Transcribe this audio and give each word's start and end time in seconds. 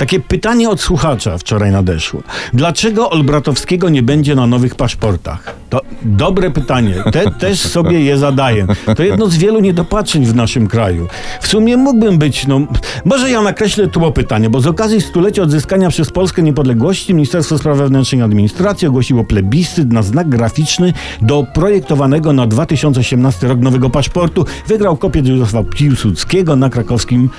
Takie 0.00 0.20
pytanie 0.20 0.70
od 0.70 0.80
słuchacza 0.80 1.38
wczoraj 1.38 1.70
nadeszło. 1.70 2.22
Dlaczego 2.52 3.10
Olbratowskiego 3.10 3.88
nie 3.88 4.02
będzie 4.02 4.34
na 4.34 4.46
nowych 4.46 4.74
paszportach? 4.74 5.59
To 5.70 5.80
dobre 6.02 6.50
pytanie. 6.50 6.94
Te, 7.12 7.30
też 7.40 7.60
sobie 7.60 8.00
je 8.00 8.18
zadaję. 8.18 8.66
To 8.96 9.02
jedno 9.02 9.26
z 9.26 9.36
wielu 9.36 9.60
niedopatrzeń 9.60 10.24
w 10.24 10.34
naszym 10.34 10.66
kraju. 10.66 11.08
W 11.40 11.46
sumie 11.46 11.76
mógłbym 11.76 12.18
być, 12.18 12.46
no, 12.46 12.60
może 13.04 13.30
ja 13.30 13.42
nakreślę 13.42 13.88
tło 13.88 14.12
pytanie, 14.12 14.50
bo 14.50 14.60
z 14.60 14.66
okazji 14.66 15.00
stulecia 15.00 15.42
odzyskania 15.42 15.88
przez 15.88 16.10
Polskę 16.10 16.42
niepodległości 16.42 17.14
Ministerstwo 17.14 17.58
Spraw 17.58 17.78
Wewnętrznych 17.78 18.20
i 18.20 18.22
Administracji 18.24 18.88
ogłosiło 18.88 19.24
plebiscyt 19.24 19.92
na 19.92 20.02
znak 20.02 20.28
graficzny 20.28 20.92
do 21.22 21.46
projektowanego 21.54 22.32
na 22.32 22.46
2018 22.46 23.48
rok 23.48 23.60
nowego 23.60 23.90
paszportu. 23.90 24.44
Wygrał 24.66 24.96
kopiec 24.96 25.26
Józefa 25.26 25.64
Piłsudskiego 25.64 26.56
na 26.56 26.70
krakowskim 26.70 27.30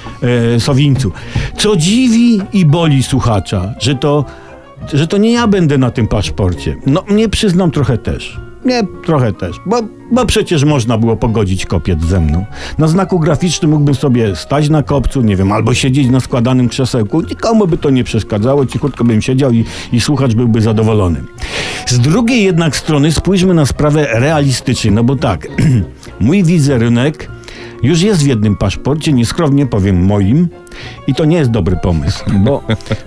e, 0.56 0.60
Sowińcu. 0.60 1.12
Co 1.58 1.76
dziwi 1.76 2.42
i 2.54 2.66
boli 2.66 3.04
słuchacza, 3.04 3.74
że 3.80 3.96
to, 3.96 4.26
że 4.94 5.08
to 5.08 5.18
nie 5.18 5.32
ja 5.32 5.48
będę 5.48 5.78
na 5.78 5.92
tym 5.92 6.08
paszporcie. 6.08 6.76
No, 6.86 7.04
mnie 7.08 7.30
przyznam 7.30 7.72
trochę 7.72 7.98
też. 7.98 8.40
Nie, 8.66 8.84
trochę 9.06 9.34
też, 9.34 9.56
bo, 9.66 9.82
bo 10.12 10.26
przecież 10.26 10.64
można 10.64 10.98
było 10.98 11.16
pogodzić 11.16 11.66
kopiec 11.66 12.04
ze 12.04 12.20
mną. 12.20 12.46
Na 12.78 12.88
znaku 12.88 13.20
graficznym 13.20 13.72
mógłbym 13.72 13.96
sobie 13.96 14.36
stać 14.36 14.70
na 14.70 14.84
kopcu, 14.84 15.22
nie 15.22 15.36
wiem, 15.36 15.52
albo 15.52 15.74
siedzieć 15.74 16.10
na 16.10 16.20
składanym 16.20 16.70
krzesełku. 16.70 17.22
Nikomu 17.22 17.68
by 17.68 17.78
to 17.78 17.90
nie 17.90 18.04
przeszkadzało, 18.04 18.66
cichutko 18.66 19.04
bym 19.04 19.22
siedział 19.22 19.52
i, 19.52 19.66
i 19.92 20.02
słuchacz 20.02 20.34
byłby 20.34 20.62
zadowolony. 20.62 21.24
Z 21.88 22.00
drugiej 22.00 22.44
jednak 22.44 22.76
strony 22.76 23.12
spójrzmy 23.12 23.54
na 23.54 23.66
sprawę 23.66 24.08
realistycznie, 24.14 24.92
no 24.92 25.04
bo 25.04 25.16
tak, 25.16 25.48
mój 26.20 26.44
wizerunek 26.44 27.30
już 27.84 28.02
jest 28.02 28.24
w 28.24 28.28
jednym 28.28 28.56
paszporcie, 28.56 29.14
nieskromnie 29.14 29.66
powiem 29.66 30.06
moim, 30.06 30.48
i 31.08 31.14
to 31.14 31.26
nie 31.26 31.38
jest 31.38 31.52
dobry 31.52 31.76
pomysł, 31.76 32.24
bo, 32.40 32.64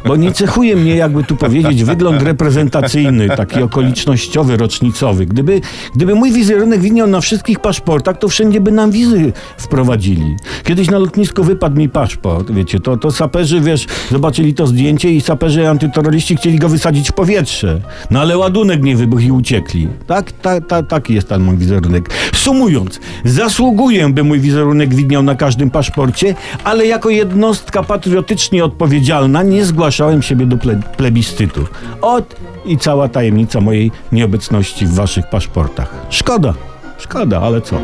bo 0.06 0.16
nie 0.16 0.33
cechuje 0.33 0.77
mnie, 0.77 0.96
jakby 0.96 1.24
tu 1.24 1.37
powiedzieć, 1.37 1.84
wygląd 1.84 2.23
reprezentacyjny, 2.23 3.28
taki 3.28 3.62
okolicznościowy, 3.62 4.56
rocznicowy. 4.56 5.27
Gdyby, 5.27 5.61
gdyby 5.94 6.14
mój 6.14 6.33
wizerunek 6.33 6.81
widniał 6.81 7.06
na 7.06 7.20
wszystkich 7.20 7.61
paszportach, 7.61 8.19
to 8.19 8.28
wszędzie 8.28 8.61
by 8.61 8.72
nam 8.72 8.91
wizy 8.91 9.33
wprowadzili. 9.58 10.36
Kiedyś 10.64 10.91
na 10.91 10.98
lotnisku 10.98 11.44
wypadł 11.44 11.77
mi 11.77 11.89
paszport, 11.89 12.50
wiecie, 12.50 12.81
to, 12.81 12.97
to 12.97 13.11
saperzy, 13.11 13.61
wiesz, 13.61 13.86
zobaczyli 14.11 14.55
to 14.55 14.66
zdjęcie 14.66 15.11
i 15.11 15.20
saperzy 15.20 15.69
antyterroryści 15.69 16.36
chcieli 16.36 16.59
go 16.59 16.69
wysadzić 16.69 17.09
w 17.09 17.12
powietrze. 17.12 17.81
No 18.11 18.20
ale 18.20 18.38
ładunek 18.38 18.83
nie 18.83 18.97
wybuchł 18.97 19.22
i 19.22 19.31
uciekli. 19.31 19.88
Tak, 20.06 20.33
ta, 20.33 20.61
ta, 20.61 20.83
taki 20.83 21.14
jest 21.14 21.28
ten 21.28 21.42
mój 21.42 21.56
wizerunek. 21.56 22.11
Sumując, 22.34 23.00
zasługuję, 23.25 24.09
by 24.09 24.25
mój 24.25 24.41
wizerunek 24.41 24.94
widniał 24.94 25.22
na 25.22 25.34
każdym 25.34 25.70
paszporcie, 25.70 26.34
ale 26.64 26.86
jako 26.86 27.11
jednostka 27.11 27.63
patriotycznie 27.82 28.64
odpowiedzialna 28.64 29.42
nie 29.42 29.64
zgłaszałem 29.64 30.22
siebie 30.22 30.46
do 30.46 30.56
ple 30.56 30.80
plebiscytu. 30.96 31.66
Ot 32.00 32.36
i 32.64 32.78
cała 32.78 33.08
tajemnica 33.08 33.60
mojej 33.60 33.90
nieobecności 34.12 34.86
w 34.86 34.94
waszych 34.94 35.26
paszportach. 35.30 35.94
Szkoda, 36.10 36.54
szkoda, 36.98 37.40
ale 37.40 37.60
co? 37.60 37.76